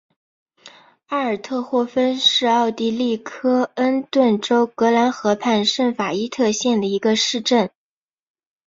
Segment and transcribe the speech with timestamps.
[1.09, 7.69] 阿尔特霍芬是奥地利克恩顿州格兰河畔圣法伊特县的一个市镇。